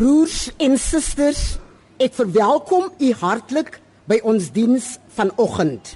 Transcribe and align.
Broers 0.00 0.46
en 0.56 0.78
susters, 0.80 1.58
ek 2.00 2.14
verwelkom 2.16 2.86
u 3.04 3.08
hartlik 3.20 3.74
by 4.08 4.16
ons 4.24 4.46
diens 4.54 4.86
vanoggend. 5.12 5.90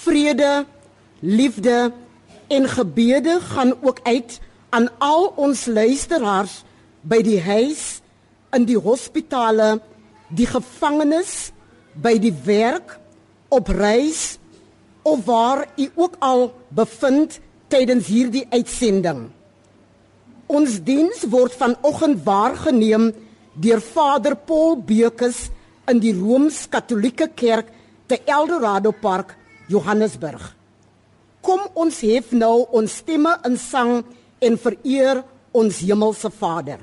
Vrede, 0.00 0.64
liefde 1.22 1.92
en 2.50 2.66
gebede 2.72 3.36
gaan 3.52 3.76
ook 3.78 4.00
uit 4.02 4.40
aan 4.74 4.88
al 4.98 5.28
ons 5.38 5.62
luisteraars 5.70 6.56
by 7.06 7.20
die 7.22 7.38
huis, 7.46 8.00
in 8.50 8.66
die 8.66 8.80
hospitale, 8.88 9.76
die 10.34 10.50
gevangenes, 10.50 11.52
by 11.94 12.16
die 12.18 12.34
werk, 12.42 12.98
op 13.54 13.70
reis 13.70 14.40
of 15.06 15.22
waar 15.30 15.68
u 15.78 15.90
ook 15.94 16.18
al 16.18 16.48
bevind 16.74 17.38
tydens 17.70 18.10
hierdie 18.10 18.48
uitsending. 18.50 19.28
Ons 20.46 20.78
diens 20.86 21.24
word 21.26 21.54
vanoggend 21.58 22.20
waargeneem 22.22 23.10
deur 23.58 23.80
Vader 23.82 24.36
Paul 24.36 24.76
Beukes 24.78 25.48
in 25.90 25.98
die 26.02 26.14
Rooms-Katolieke 26.14 27.32
Kerk 27.34 27.72
te 28.06 28.20
Eldorado 28.30 28.92
Park, 28.94 29.34
Johannesburg. 29.66 30.52
Kom 31.42 31.64
ons 31.74 31.98
hef 32.06 32.30
nou 32.34 32.66
ons 32.74 32.98
stemme 33.02 33.32
in 33.46 33.58
sang 33.58 34.04
en 34.38 34.58
vereer 34.58 35.24
ons 35.56 35.82
hemelse 35.82 36.30
Vader. 36.38 36.78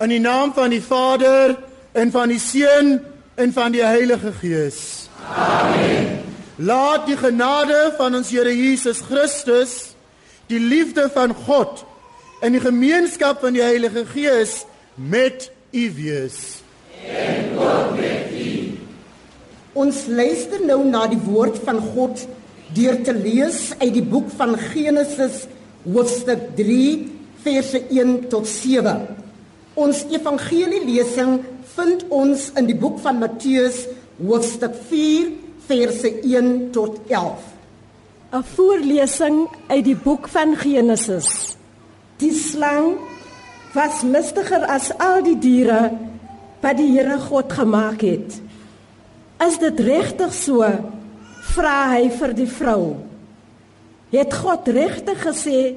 In 0.00 0.08
die 0.08 0.20
naam 0.20 0.54
van 0.56 0.70
die 0.72 0.80
Vader 0.80 1.58
en 1.92 2.10
van 2.10 2.30
die 2.32 2.38
Seun 2.40 3.02
en 3.34 3.50
van 3.52 3.74
die 3.74 3.82
Heilige 3.84 4.32
Gees. 4.32 5.10
Amen. 5.28 6.22
Laat 6.56 7.04
die 7.04 7.18
genade 7.20 7.92
van 7.98 8.16
ons 8.16 8.30
Here 8.32 8.48
Jesus 8.48 9.02
Christus, 9.04 9.92
die 10.48 10.60
liefde 10.60 11.04
van 11.12 11.36
God 11.44 11.84
en 12.40 12.56
die 12.56 12.64
gemeenskap 12.64 13.44
van 13.44 13.52
die 13.52 13.60
Heilige 13.60 14.06
Gees 14.08 14.62
met 14.96 15.50
u 15.76 15.84
wees. 16.00 16.40
En 17.04 17.60
ook 17.60 17.92
met 18.00 18.32
u. 18.40 18.56
Ons 19.84 20.06
luister 20.08 20.64
nou 20.64 20.80
na 20.88 21.10
die 21.12 21.20
woord 21.28 21.60
van 21.68 21.84
God 21.92 22.24
deur 22.72 23.02
te 23.04 23.12
lees 23.12 23.66
uit 23.76 23.92
die 24.00 24.08
boek 24.16 24.32
van 24.40 24.56
Genesis 24.72 25.44
hoofstuk 25.84 26.54
3 26.56 26.92
verse 27.44 27.84
1 27.92 28.30
tot 28.32 28.48
7. 28.48 29.19
Ons 29.80 30.02
evangelielesing 30.12 31.38
vind 31.72 32.02
ons 32.12 32.50
in 32.60 32.66
die 32.68 32.76
boek 32.76 32.98
van 33.00 33.16
Matteus 33.22 33.86
hoofstuk 34.20 34.74
4 34.90 35.30
verse 35.70 36.10
1 36.20 36.50
tot 36.74 36.98
11. 37.08 37.46
'n 38.32 38.44
Voorlesing 38.54 39.48
uit 39.68 39.84
die 39.84 39.96
boek 39.96 40.28
van 40.28 40.52
Genesis. 40.56 41.56
Die 42.20 42.34
slang 42.34 42.98
was 43.72 44.02
listiger 44.02 44.66
as 44.68 44.92
al 44.98 45.22
die 45.24 45.38
diere 45.38 45.90
wat 46.60 46.76
die 46.76 46.92
Here 46.92 47.18
God 47.18 47.52
gemaak 47.52 48.04
het. 48.04 48.40
Is 49.40 49.58
dit 49.58 49.80
regtig 49.80 50.34
so? 50.34 50.60
vra 51.40 51.96
hy 51.96 52.10
vir 52.12 52.34
die 52.36 52.46
vrou. 52.46 52.96
Het 54.12 54.34
God 54.34 54.68
regtig 54.68 55.22
gesê 55.24 55.74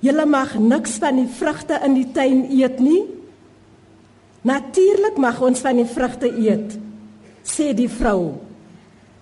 julle 0.00 0.26
mag 0.26 0.58
niks 0.58 0.98
van 0.98 1.16
die 1.16 1.30
vrugte 1.38 1.78
in 1.86 1.94
die 1.94 2.10
tuin 2.12 2.48
eet 2.50 2.80
nie? 2.82 3.13
Natuurlik 4.44 5.16
mag 5.16 5.40
ons 5.40 5.62
van 5.64 5.78
die 5.80 5.88
vrugte 5.88 6.28
eet, 6.28 6.76
sê 7.48 7.72
die 7.76 7.88
vrou. 7.88 8.36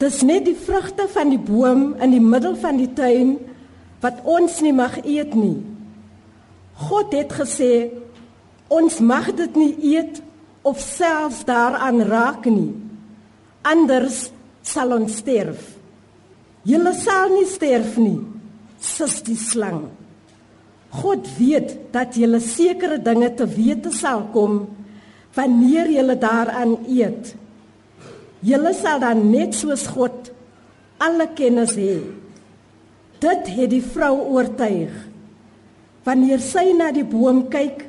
Dis 0.02 0.22
net 0.26 0.48
die 0.48 0.58
vrugte 0.58 1.06
van 1.14 1.30
die 1.30 1.38
boom 1.38 1.92
in 2.02 2.10
die 2.10 2.22
middel 2.22 2.56
van 2.58 2.80
die 2.80 2.90
tuin 2.90 3.36
wat 4.02 4.18
ons 4.26 4.58
nie 4.66 4.74
mag 4.74 4.98
eet 5.06 5.36
nie. 5.38 5.60
God 6.88 7.14
het 7.14 7.30
gesê 7.38 7.92
ons 8.72 8.98
mag 8.98 9.30
dit 9.38 9.58
nie 9.60 9.94
eet 9.94 10.18
of 10.66 10.82
selfs 10.82 11.44
daaraan 11.46 12.02
raak 12.08 12.50
nie. 12.50 12.72
Anders 13.62 14.32
sal 14.66 14.96
ons 14.96 15.20
sterf. 15.22 15.62
Julle 16.66 16.96
sal 16.98 17.30
nie 17.36 17.46
sterf 17.46 17.94
nie, 17.98 18.18
sus 18.82 19.20
die 19.26 19.38
slang. 19.38 19.84
God 20.98 21.26
weet 21.38 21.76
dat 21.94 22.18
julle 22.18 22.42
sekere 22.42 22.98
dinge 23.02 23.30
te 23.38 23.46
wete 23.46 23.94
sal 23.94 24.26
kom 24.34 24.64
wanneer 25.34 25.90
julle 25.90 26.16
daaraan 26.18 26.76
eet. 26.88 27.34
Julle 28.42 28.72
sal 28.74 29.00
dan 29.00 29.30
net 29.30 29.54
soos 29.54 29.86
God 29.94 30.32
alle 31.02 31.28
kennis 31.34 31.76
hê. 31.78 32.00
Dit 33.22 33.48
het 33.54 33.70
die 33.70 33.82
vrou 33.82 34.16
oortuig. 34.34 34.92
Wanneer 36.06 36.42
sy 36.42 36.72
na 36.74 36.90
die 36.94 37.06
boom 37.06 37.44
kyk, 37.50 37.84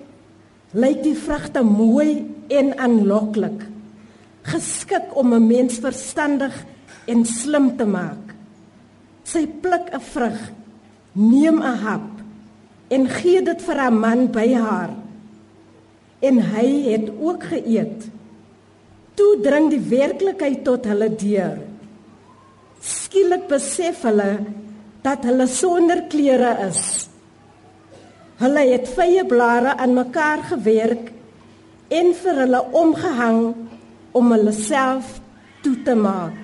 lyk 0.77 1.01
die 1.05 1.17
vrugte 1.17 1.63
mooi 1.65 2.23
en 2.53 2.73
aanloklik, 2.77 3.65
geskik 4.45 5.15
om 5.17 5.33
'n 5.33 5.47
mens 5.47 5.79
verstandig 5.81 6.53
en 7.07 7.25
slim 7.25 7.77
te 7.77 7.85
maak. 7.85 8.35
Sy 9.23 9.47
pluk 9.47 9.89
'n 9.93 9.99
vrug, 9.99 10.51
neem 11.13 11.61
'n 11.61 11.77
hap 11.85 12.09
en 12.89 13.07
gee 13.09 13.41
dit 13.41 13.61
vir 13.61 13.77
haar 13.77 13.93
man 13.93 14.27
by 14.31 14.53
haar 14.53 15.02
en 16.23 16.39
hy 16.53 16.67
het 16.87 17.09
ook 17.19 17.43
geëet. 17.51 18.09
Toe 19.19 19.31
dring 19.45 19.69
die 19.73 19.83
werklikheid 19.91 20.63
tot 20.65 20.87
hulle 20.89 21.09
deur. 21.19 21.57
Skielik 22.83 23.47
besef 23.51 24.03
hulle 24.07 24.31
dat 25.03 25.25
hulle 25.27 25.47
sonder 25.51 26.05
klere 26.11 26.55
is. 26.69 26.83
Hulle 28.39 28.63
het 28.71 28.87
vye 28.95 29.25
blare 29.27 29.75
aan 29.77 29.93
mekaar 29.99 30.45
gewerk 30.53 31.11
en 31.93 32.13
vir 32.23 32.41
hulle 32.45 32.63
omgehang 32.83 33.43
om 34.17 34.31
hulle 34.35 34.55
self 34.55 35.19
toe 35.63 35.75
te 35.85 35.95
maak. 35.95 36.41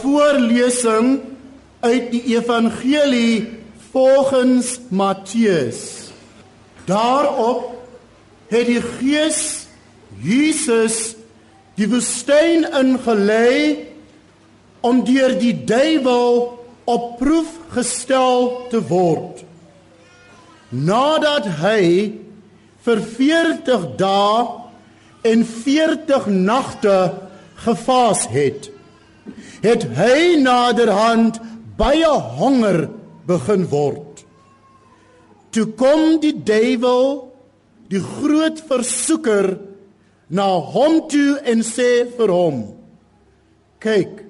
Voorlesing 0.00 1.20
uit 1.80 2.10
die 2.10 2.22
evangelie 2.36 3.48
volgens 3.92 4.80
Matteus. 4.88 6.10
Daarop 6.84 7.70
het 8.48 8.66
die 8.66 8.82
Gees 8.82 9.66
Jesus 10.20 11.14
die 11.78 11.88
woestyn 11.90 12.66
ingelei 12.76 13.88
om 14.84 15.00
deur 15.06 15.32
die 15.40 15.54
duiwel 15.64 16.36
op 16.84 17.16
proef 17.18 17.56
gestel 17.72 18.66
te 18.70 18.82
word. 18.90 19.40
Nadat 20.68 21.48
hy 21.62 22.12
vir 22.84 23.00
40 23.16 23.88
dae 23.98 24.44
en 25.24 25.44
40 25.48 26.28
nagte 26.28 26.98
gevaas 27.64 28.26
het, 28.28 28.68
het 29.64 29.86
hy 29.96 30.36
naderhand 30.44 31.40
baie 31.78 32.10
honger 32.38 32.84
begin 33.26 33.64
word. 33.72 34.24
Toe 35.54 35.66
kom 35.78 36.18
die 36.20 36.34
duiwel, 36.36 37.30
die 37.88 38.02
groot 38.02 38.60
versoeker, 38.68 39.54
na 40.28 40.48
hom 40.74 41.04
toe 41.08 41.38
en 41.46 41.62
sê 41.64 42.04
vir 42.16 42.32
hom: 42.32 42.60
"Kyk, 43.80 44.24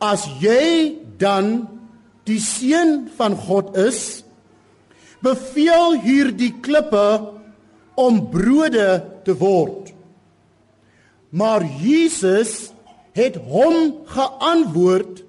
as 0.00 0.26
jy 0.40 0.96
dan 1.18 1.68
die 2.26 2.40
seun 2.40 3.08
van 3.16 3.36
God 3.36 3.76
is, 3.76 4.24
beveel 5.22 6.00
hierdie 6.02 6.52
klippe 6.60 7.32
om 7.96 8.24
brode 8.30 9.04
te 9.24 9.32
word." 9.32 9.92
Maar 11.30 11.62
Jesus 11.82 12.75
het 13.16 13.36
hom 13.36 14.04
geantwoord: 14.04 15.24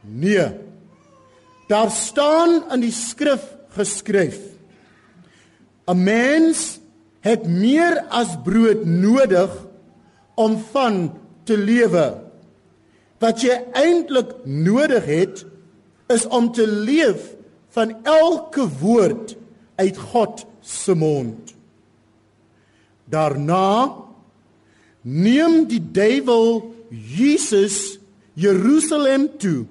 "Nee. 0.00 0.48
Daar 1.68 1.90
staan 1.90 2.64
in 2.72 2.80
die 2.80 2.92
skrif 2.92 3.44
geskryf: 3.76 4.38
'n 5.86 6.02
Mens 6.02 6.78
het 7.20 7.46
meer 7.46 8.04
as 8.08 8.36
brood 8.44 8.84
nodig 8.84 9.50
om 10.34 10.58
van 10.72 11.18
te 11.44 11.56
lewe. 11.58 12.20
Wat 13.18 13.40
jy 13.40 13.56
eintlik 13.72 14.34
nodig 14.44 15.04
het 15.04 15.44
is 16.06 16.26
om 16.26 16.52
te 16.52 16.66
leef 16.68 17.32
van 17.68 17.96
elke 18.02 18.68
woord 18.80 19.36
uit 19.74 19.96
God 19.96 20.44
se 20.60 20.94
mond. 20.94 21.54
Daarna 23.04 23.94
neem 25.00 25.64
die 25.68 25.80
duiwel 25.80 26.73
Jesus 26.94 27.98
Jerusalem 28.34 29.28
toe 29.38 29.64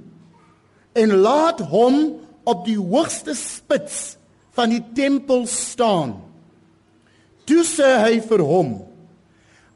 en 0.94 1.15
laat 1.24 1.60
hom 1.72 2.20
op 2.48 2.65
die 2.68 2.77
hoogste 2.77 3.36
spits 3.38 4.15
van 4.53 4.72
die 4.74 4.84
tempel 4.96 5.48
staan. 5.50 6.18
Toe 7.50 7.63
sê 7.68 7.96
hy 8.03 8.20
vir 8.24 8.44
hom: 8.46 8.75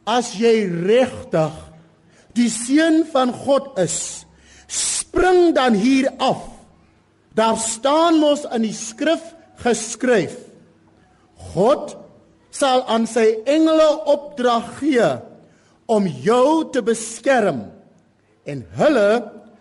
As 0.07 0.33
jy 0.39 0.67
regtig 0.87 1.55
die 2.37 2.49
seun 2.53 3.01
van 3.11 3.33
God 3.33 3.73
is, 3.81 4.25
spring 4.67 5.55
dan 5.57 5.75
hier 5.75 6.11
af. 6.21 6.43
Daar 7.37 7.57
staan 7.59 8.21
mos 8.21 8.45
in 8.55 8.63
die 8.67 8.75
skrif 8.77 9.23
geskryf: 9.63 10.37
God 11.53 11.97
sal 12.53 12.85
aan 12.89 13.05
sy 13.09 13.25
engele 13.45 13.89
opdrag 14.09 14.77
gee 14.79 15.09
om 15.87 16.07
jou 16.07 16.67
te 16.71 16.83
beskerm 16.83 17.63
en 18.47 18.63
hulle 18.79 19.11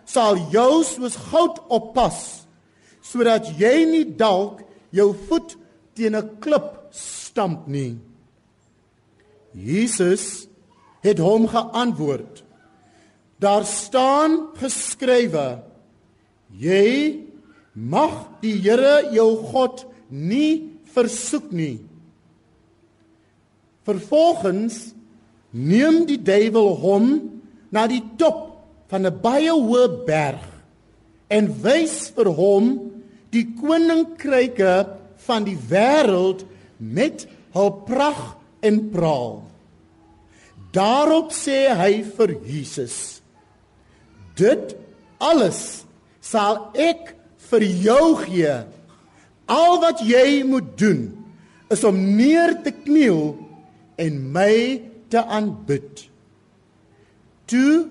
sal 0.06 0.38
jou 0.52 0.82
soos 0.86 1.16
goud 1.30 1.60
oppas 1.72 2.18
sodat 3.06 3.46
jy 3.58 3.84
nie 3.86 4.04
dalk 4.18 4.64
jou 4.94 5.12
voet 5.28 5.54
teen 5.94 6.14
'n 6.14 6.38
klip 6.42 6.90
stamp 6.90 7.66
nie. 7.68 7.96
Jesus 9.54 10.48
het 11.00 11.18
hom 11.18 11.46
geantwoord: 11.48 12.44
Daar 13.38 13.64
staan 13.64 14.48
geskrywe: 14.56 15.62
Jy 16.52 17.20
mag 17.72 18.28
die 18.40 18.56
Here 18.60 19.12
jou 19.12 19.36
God 19.52 19.86
nie 20.08 20.80
versoek 20.92 21.52
nie. 21.52 21.80
Vervolgens 23.84 24.95
neem 25.56 26.04
die 26.08 26.20
duiwel 26.20 26.74
hom 26.82 27.06
na 27.72 27.86
die 27.88 28.02
top 28.20 28.44
van 28.90 29.06
'n 29.06 29.20
baie 29.22 29.50
hoë 29.50 30.04
berg 30.06 30.44
en 31.28 31.48
wys 31.62 32.12
vir 32.14 32.28
hom 32.30 32.92
die 33.32 33.46
koninkryke 33.56 34.86
van 35.26 35.44
die 35.44 35.58
wêreld 35.70 36.44
met 36.78 37.26
hul 37.56 37.72
prag 37.88 38.36
en 38.60 38.90
praal. 38.92 39.42
Daarop 40.76 41.32
sê 41.32 41.72
hy 41.72 42.04
vir 42.04 42.36
Jesus: 42.44 43.20
Dit 44.36 44.76
alles 45.18 45.84
sal 46.20 46.70
ek 46.74 47.14
vir 47.50 47.62
jou 47.62 48.16
gee. 48.26 48.56
Al 49.46 49.78
wat 49.80 50.02
jy 50.02 50.42
moet 50.44 50.74
doen 50.78 51.06
is 51.70 51.82
om 51.86 51.96
neer 52.18 52.56
te 52.62 52.72
kniel 52.74 53.36
en 53.98 54.18
my 54.34 54.82
te 55.12 55.22
aanbid. 55.22 56.06
Toe 57.46 57.86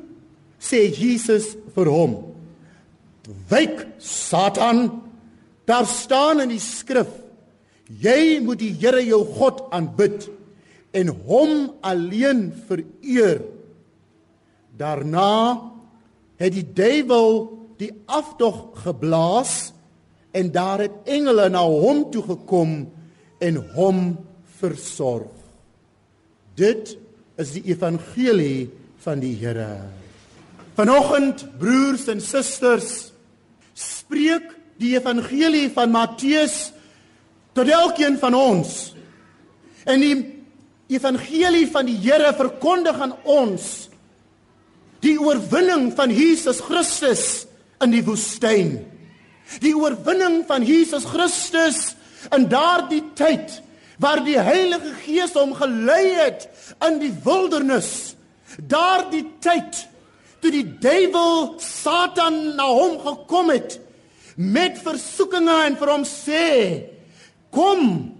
sê 0.60 0.88
Jesus 0.91 1.55
vir 1.75 1.89
hom: 1.91 2.15
"Wyk 3.50 3.88
Satan, 4.00 5.01
daar 5.65 5.86
staan 5.86 6.41
in 6.41 6.50
die 6.50 6.62
skrif: 6.62 7.10
Jy 7.88 8.39
moet 8.41 8.60
die 8.60 8.74
Here 8.74 9.01
jou 9.05 9.24
God 9.25 9.67
aanbid 9.72 10.29
en 10.93 11.07
hom 11.07 11.72
alleen 11.81 12.51
vereer." 12.67 13.41
Daarna 14.77 15.72
het 16.36 16.51
die 16.51 16.67
duiwel 16.74 17.48
die 17.79 17.91
afdog 18.05 18.75
geblaas 18.84 19.72
en 20.36 20.51
daar 20.51 20.84
het 20.84 20.95
engele 21.07 21.48
na 21.50 21.63
hom 21.63 22.10
toe 22.12 22.24
gekom 22.24 22.75
en 23.39 23.55
hom 23.75 24.17
versorg. 24.60 25.31
Dit 26.55 26.98
is 27.41 27.51
die 27.55 27.63
evangelie 27.67 28.69
van 29.03 29.19
die 29.19 29.33
Here. 29.39 29.85
Vanoggend 30.75 31.45
broers 31.59 32.07
en 32.11 32.21
susters 32.23 33.11
spreek 33.75 34.53
die 34.79 34.95
evangelie 34.95 35.67
van 35.71 35.91
Matteus 35.91 36.71
tot 37.55 37.71
elkeen 37.71 38.17
van 38.19 38.35
ons. 38.35 38.93
En 39.87 40.03
die 40.03 40.15
evangelie 40.91 41.67
van 41.71 41.87
die 41.87 41.97
Here 42.03 42.31
verkondig 42.35 42.99
aan 43.03 43.15
ons 43.23 43.89
die 45.05 45.17
oorwinning 45.21 45.91
van 45.95 46.09
Jesus 46.09 46.63
Christus 46.65 47.45
in 47.83 47.91
die 47.93 48.03
woestyn. 48.05 48.79
Die 49.61 49.75
oorwinning 49.77 50.41
van 50.49 50.65
Jesus 50.65 51.05
Christus 51.05 51.91
in 52.33 52.47
daardie 52.49 53.03
tyd 53.17 53.59
waar 54.01 54.23
die 54.25 54.39
Heilige 54.39 54.93
Gees 55.05 55.35
hom 55.37 55.53
gelei 55.55 56.15
het 56.17 56.47
in 56.87 56.99
die 56.99 57.13
wildernis. 57.25 58.15
Daardie 58.57 59.25
tyd 59.43 59.85
toe 60.43 60.51
die 60.53 60.65
duiwel 60.81 61.55
Satan 61.63 62.55
na 62.57 62.67
hom 62.69 62.99
gekom 63.03 63.49
het 63.53 63.79
met 64.35 64.77
versoekinge 64.83 65.55
en 65.69 65.77
vir 65.79 65.91
hom 65.91 66.03
sê: 66.03 66.45
"Kom, 67.51 68.11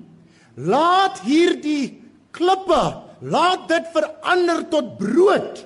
laat 0.56 1.20
hierdie 1.28 2.06
klippe, 2.36 2.84
laat 3.22 3.68
dit 3.72 3.88
verander 3.96 4.64
tot 4.72 4.96
brood. 5.00 5.64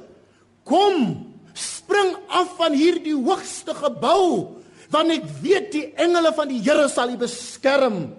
Kom, 0.69 1.25
spring 1.53 2.13
af 2.27 2.55
van 2.59 2.75
hierdie 2.77 3.15
hoogste 3.17 3.73
gebou, 3.77 4.55
want 4.93 5.13
ek 5.13 5.25
weet 5.43 5.71
die 5.73 5.87
engele 5.99 6.33
van 6.37 6.49
die 6.49 6.61
Here 6.65 6.87
sal 6.89 7.13
u 7.13 7.17
beskerm. 7.19 8.09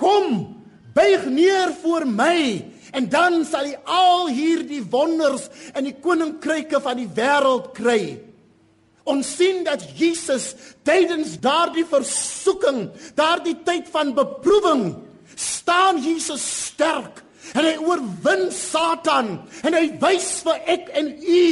Kom, 0.00 0.61
buig 0.94 1.26
neer 1.32 1.72
voor 1.82 2.06
my 2.06 2.64
en 2.92 3.08
dan 3.08 3.40
sal 3.48 3.66
jy 3.70 3.78
al 3.88 4.28
hierdie 4.28 4.82
wonders 4.92 5.48
in 5.72 5.88
die 5.88 5.96
koninkryke 6.04 6.80
van 6.84 7.00
die 7.00 7.08
wêreld 7.16 7.72
kry. 7.76 8.20
Ons 9.08 9.32
sien 9.38 9.64
dat 9.66 9.82
Jesus 9.98 10.52
tydens 10.86 11.38
daardie 11.42 11.86
versoeking, 11.88 12.84
daardie 13.18 13.56
tyd 13.66 13.88
van 13.90 14.12
beproewing, 14.14 14.92
staan 15.34 15.98
Jesus 16.04 16.44
sterk 16.68 17.22
en 17.56 17.66
hy 17.66 17.74
oorwin 17.82 18.50
Satan 18.54 19.34
en 19.66 19.74
hy 19.74 19.88
wys 20.02 20.28
vir 20.46 20.60
ek 20.76 20.92
en 21.00 21.08
u 21.18 21.46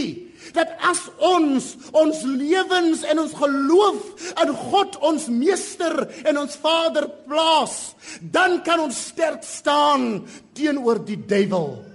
dat 0.57 0.73
as 0.87 1.02
ons 1.19 1.75
ons 1.97 2.23
lewens 2.25 3.04
en 3.04 3.23
ons 3.25 3.37
geloof 3.42 4.33
in 4.42 4.54
God 4.71 4.99
ons 5.04 5.28
meester 5.33 6.07
en 6.25 6.42
ons 6.45 6.59
Vader 6.62 7.09
plaas, 7.26 7.95
dan 8.21 8.61
kan 8.66 8.87
ons 8.87 9.04
sterk 9.11 9.45
staan 9.47 10.26
teenoor 10.57 11.02
die 11.04 11.19
duiwel. 11.21 11.90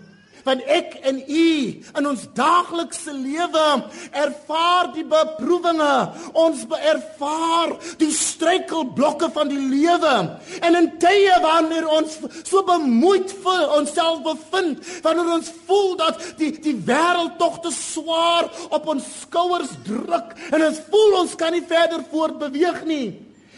Want 0.45 0.65
ek 0.69 0.99
en 1.09 1.21
u 1.25 1.49
in 1.97 2.07
ons 2.07 2.25
daaglikse 2.37 3.13
lewe 3.13 3.65
ervaar 4.11 4.91
die 4.93 5.05
beproewinge. 5.09 5.93
Ons 6.33 6.65
ervaar 6.69 7.75
die 8.01 8.11
struikelblokke 8.13 9.31
van 9.33 9.49
die 9.49 9.61
lewe. 9.61 10.15
En 10.61 10.77
in 10.77 10.91
tye 11.01 11.39
wanneer 11.43 11.87
ons 11.89 12.19
so 12.43 12.63
bemoeid 12.67 13.33
vir 13.43 13.65
onsself 13.77 14.21
bevind, 14.25 14.85
wanneer 15.05 15.33
ons 15.39 15.51
voel 15.65 15.95
dat 15.99 16.21
die 16.39 16.51
die 16.61 16.75
wêreld 16.87 17.37
tog 17.39 17.59
te 17.63 17.71
swaar 17.73 18.49
op 18.69 18.87
ons 18.93 19.05
skouers 19.21 19.73
druk 19.85 20.33
en 20.51 20.65
ons 20.69 20.81
voel 20.89 21.21
ons 21.21 21.37
kan 21.39 21.53
nie 21.55 21.63
verder 21.67 22.03
voortbeweeg 22.11 22.83
nie 22.89 23.07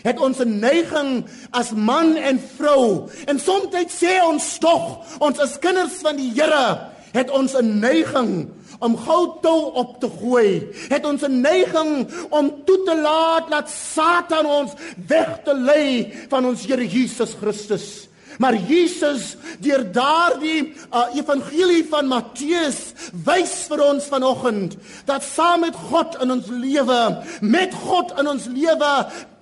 het 0.07 0.19
ons 0.19 0.39
'n 0.39 0.59
neiging 0.59 1.25
as 1.51 1.71
man 1.71 2.15
en 2.15 2.39
vrou. 2.57 3.09
En 3.27 3.39
soms 3.39 3.67
sê 3.91 4.23
ons 4.23 4.57
tog 4.57 5.03
ons 5.19 5.39
as 5.39 5.59
kinders 5.59 5.99
van 6.01 6.15
die 6.15 6.31
Here 6.33 6.95
het 7.11 7.29
ons 7.29 7.53
'n 7.53 7.79
neiging 7.79 8.47
om 8.79 8.97
goutou 8.97 9.73
op 9.73 9.99
te 9.99 10.09
gooi. 10.19 10.67
Het 10.89 11.05
ons 11.05 11.21
'n 11.23 11.41
neiging 11.41 12.07
om 12.29 12.63
toe 12.65 12.83
te 12.83 12.95
laat 13.01 13.49
dat 13.49 13.69
Satan 13.69 14.45
ons 14.45 14.71
weg 15.07 15.39
te 15.43 15.53
lei 15.53 16.13
van 16.29 16.45
ons 16.45 16.65
Here 16.65 16.87
Jesus 16.87 17.33
Christus 17.41 18.07
Maar 18.37 18.55
Jesus 18.55 19.35
deur 19.63 19.83
daardie 19.91 20.73
uh, 20.93 21.07
evangelie 21.17 21.83
van 21.89 22.09
Matteus 22.09 22.93
wys 23.25 23.53
vir 23.69 23.81
ons 23.87 24.09
vanoggend 24.11 24.77
dat 25.09 25.25
saam 25.25 25.65
met 25.65 25.77
God 25.89 26.17
in 26.21 26.33
ons 26.37 26.51
lewe, 26.51 26.99
met 27.41 27.73
God 27.87 28.13
in 28.19 28.29
ons 28.29 28.45
lewe 28.53 28.93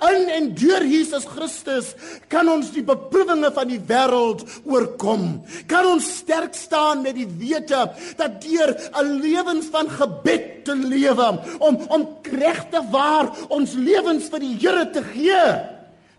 in 0.05 0.29
en 0.29 0.49
deur 0.57 0.83
Jesus 0.85 1.25
Christus 1.27 1.93
kan 2.31 2.47
ons 2.51 2.71
die 2.75 2.83
beproewinge 2.85 3.51
van 3.55 3.69
die 3.69 3.79
wêreld 3.89 4.43
oorkom. 4.67 5.41
Kan 5.71 5.87
ons 5.95 6.09
sterk 6.21 6.55
staan 6.57 7.03
met 7.05 7.17
die 7.17 7.27
wete 7.27 7.87
dat 8.19 8.41
deur 8.43 8.75
'n 8.75 9.19
lewens 9.21 9.67
van 9.71 9.89
gebed 9.89 10.65
te 10.65 10.75
lewe 10.75 11.27
om 11.59 11.79
om 11.89 12.07
regtig 12.23 12.83
waar 12.91 13.31
ons 13.49 13.73
lewens 13.73 14.29
vir 14.29 14.39
die 14.39 14.55
Here 14.55 14.89
te 14.91 15.03
gee 15.03 15.74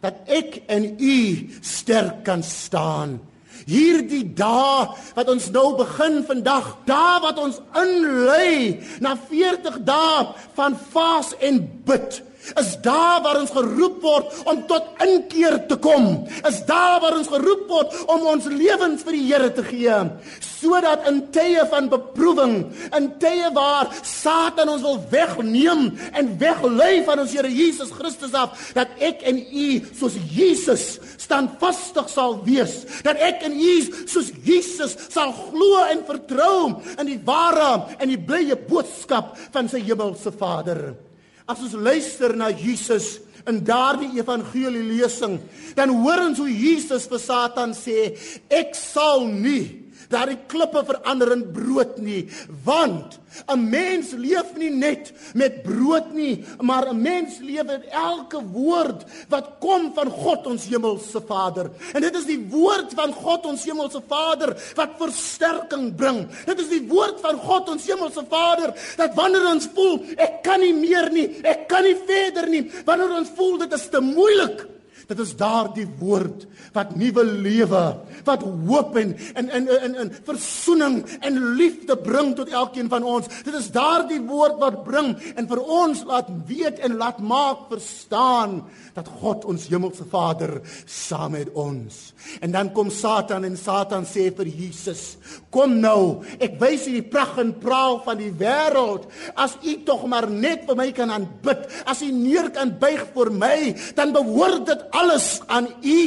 dat 0.07 0.23
ek 0.31 0.61
en 0.71 0.93
u 1.03 1.19
sterk 1.61 2.23
kan 2.27 2.45
staan. 2.47 3.19
Hierdie 3.67 4.23
dae 4.39 4.87
wat 5.17 5.31
ons 5.33 5.49
nou 5.51 5.73
begin 5.81 6.21
vandag, 6.29 6.69
dae 6.87 7.17
wat 7.25 7.41
ons 7.43 7.59
inlei 7.75 8.79
na 9.03 9.17
40 9.19 9.81
dae 9.89 10.29
van 10.55 10.77
vas 10.93 11.33
en 11.43 11.59
bid 11.89 12.21
is 12.55 12.77
daar 12.85 13.23
waar 13.25 13.41
ons 13.41 13.53
geroep 13.55 13.99
word 14.05 14.35
om 14.47 14.63
tot 14.71 15.03
inkeer 15.05 15.59
te 15.69 15.79
kom. 15.83 16.27
Is 16.49 16.63
daar 16.69 17.01
waar 17.03 17.17
ons 17.19 17.31
geroep 17.33 17.67
word 17.71 17.95
om 18.13 18.27
ons 18.35 18.47
lewens 18.51 19.05
vir 19.07 19.17
die 19.19 19.25
Here 19.27 19.49
te 19.51 19.65
gee, 19.67 19.95
sodat 20.39 21.07
in 21.11 21.19
tye 21.35 21.65
van 21.71 21.89
beproewing, 21.91 22.55
in 22.97 23.09
tye 23.23 23.51
waar 23.57 23.91
Satan 24.07 24.71
ons 24.71 24.85
wil 24.87 25.01
wegneem 25.11 25.89
en 26.15 26.31
weglei 26.41 27.03
van 27.09 27.25
ons 27.25 27.35
Here 27.35 27.51
Jesus 27.51 27.91
Christus 27.95 28.37
af, 28.39 28.71
dat 28.77 28.93
ek 29.03 29.25
en 29.27 29.41
u 29.41 29.69
soos 29.97 30.19
Jesus 30.31 30.87
standvastig 31.27 32.11
sal 32.13 32.39
wees, 32.47 32.79
dat 33.07 33.19
ek 33.23 33.43
en 33.49 33.57
u 33.59 33.75
soos 34.07 34.31
Jesus 34.47 34.95
sal 35.11 35.35
glo 35.51 35.83
en 35.91 36.05
vertrou 36.07 36.61
in 36.97 37.11
die 37.11 37.21
ware 37.27 37.97
en 37.99 38.13
die 38.13 38.21
blye 38.21 38.59
boodskap 38.69 39.35
van 39.55 39.71
sy 39.71 39.83
hemelse 39.87 40.33
Vader. 40.37 41.06
As 41.47 41.63
ons 41.63 41.77
luister 41.79 42.35
na 42.37 42.51
Jesus 42.51 43.21
in 43.47 43.61
daardie 43.63 44.19
evangelie 44.19 44.83
lesing, 44.83 45.39
dan 45.79 45.93
hoor 46.03 46.25
ons 46.25 46.41
hoe 46.43 46.51
Jesus 46.51 47.07
vir 47.07 47.23
Satan 47.23 47.75
sê, 47.79 48.17
ek 48.51 48.75
sal 48.75 49.29
nie 49.31 49.86
daardie 50.13 50.39
klippe 50.51 50.83
verander 50.87 51.33
in 51.33 51.45
brood 51.53 51.99
nie, 51.99 52.27
want 52.65 53.19
'n 53.53 53.69
mens 53.71 54.13
leef 54.13 54.55
nie 54.57 54.71
net 54.71 55.13
met 55.35 55.63
brood 55.63 56.15
nie, 56.15 56.45
maar 56.61 56.89
'n 56.89 57.03
mens 57.03 57.39
leef 57.41 57.65
met 57.65 57.85
elke 57.91 58.41
woord 58.53 59.05
wat 59.29 59.51
kom 59.61 59.93
van 59.95 60.11
God 60.11 60.47
ons 60.47 60.65
hemelse 60.65 61.21
Vader. 61.27 61.71
En 61.93 62.01
dit 62.01 62.15
is 62.17 62.25
die 62.25 62.47
woord 62.51 62.95
van 62.95 63.13
God 63.13 63.47
ons 63.47 63.65
hemelse 63.65 64.03
Vader 64.09 64.57
wat 64.75 64.97
versterking 64.99 65.95
bring. 65.95 66.29
Dit 66.47 66.59
is 66.61 66.69
die 66.69 66.87
woord 66.89 67.21
van 67.21 67.37
God 67.37 67.69
ons 67.69 67.87
hemelse 67.87 68.25
Vader 68.29 68.75
dat 68.97 69.15
wanneer 69.15 69.47
ons 69.47 69.69
voel 69.75 70.05
ek 70.17 70.43
kan 70.43 70.61
nie 70.61 70.75
meer 70.75 71.11
nie, 71.13 71.29
ek 71.43 71.69
kan 71.69 71.83
nie 71.83 71.97
verder 72.07 72.49
nie, 72.49 72.71
wanneer 72.85 73.19
ons 73.19 73.29
voel 73.37 73.59
dit 73.59 73.73
is 73.73 73.89
te 73.89 74.01
moeilik 74.01 74.76
Dit 75.07 75.21
is 75.23 75.37
daardie 75.39 75.87
woord 76.01 76.47
wat 76.75 76.97
nuwe 76.99 77.23
lewe, 77.25 77.83
wat 78.27 78.43
hoop 78.43 78.97
en 78.99 79.13
in 79.39 79.51
in 79.55 79.69
in 79.71 79.95
in 80.03 80.11
versoening 80.27 80.97
en 81.21 81.39
liefde 81.55 81.95
bring 81.97 82.35
tot 82.35 82.51
elkeen 82.51 82.91
van 82.91 83.07
ons. 83.07 83.29
Dit 83.47 83.55
is 83.55 83.71
daardie 83.71 84.21
woord 84.27 84.59
wat 84.59 84.83
bring 84.85 85.15
en 85.37 85.47
vir 85.47 85.63
ons 85.63 86.03
laat 86.11 86.33
weet 86.49 86.83
en 86.83 86.99
laat 86.99 87.21
maak 87.23 87.69
verstaan 87.71 88.65
dat 88.97 89.07
God 89.21 89.45
ons 89.47 89.69
hemelse 89.71 90.05
Vader 90.11 90.59
saam 90.91 91.37
met 91.37 91.53
ons. 91.55 92.01
En 92.41 92.51
dan 92.51 92.73
kom 92.75 92.91
Satan 92.91 93.47
en 93.47 93.57
Satan 93.57 94.07
sê 94.09 94.29
vir 94.35 94.51
Jesus: 94.51 95.17
"Kom 95.51 95.79
nou, 95.81 96.25
ek 96.41 96.59
wys 96.61 96.89
u 96.89 96.97
die 96.99 97.07
pragt 97.07 97.39
en 97.39 97.55
praal 97.63 98.01
van 98.03 98.19
die 98.19 98.33
wêreld. 98.33 99.07
As 99.35 99.57
u 99.63 99.77
tog 99.85 100.07
maar 100.11 100.27
net 100.31 100.67
vir 100.67 100.77
my 100.77 100.91
kan 100.93 101.11
aanbid, 101.11 101.67
as 101.87 102.03
u 102.03 102.11
neer 102.11 102.51
kan 102.51 102.75
buig 102.79 103.07
vir 103.15 103.31
my, 103.31 103.59
dan 103.95 104.13
behoort 104.13 104.67
dit 104.67 104.83
alles 104.97 105.41
aan 105.47 105.69
U. 105.83 106.03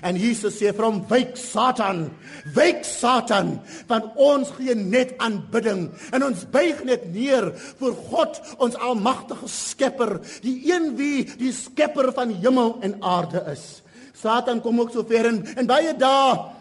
En 0.00 0.16
Jesus 0.16 0.56
sê 0.56 0.70
vir 0.72 0.84
hom: 0.86 1.02
"Wyk 1.10 1.36
Satan, 1.36 2.06
wyk 2.54 2.84
Satan, 2.88 3.58
want 3.88 4.16
ons 4.16 4.48
gee 4.56 4.74
net 4.74 5.12
aanbidding 5.20 5.90
en 6.12 6.24
ons 6.24 6.46
buig 6.50 6.84
net 6.88 7.10
neer 7.12 7.50
voor 7.78 7.98
God, 8.08 8.40
ons 8.58 8.78
almagtige 8.80 9.48
Skepper, 9.48 10.20
die 10.40 10.72
een 10.72 10.94
wie 10.96 11.26
die 11.36 11.52
Skepper 11.52 12.12
van 12.16 12.32
hemel 12.32 12.78
en 12.80 12.96
aarde 13.02 13.44
is." 13.52 13.82
Satan 14.16 14.60
kom 14.60 14.80
ook 14.80 14.92
so 14.92 15.04
ver 15.08 15.26
en, 15.26 15.44
en 15.56 15.68
baie 15.68 15.92
dae 15.96 16.59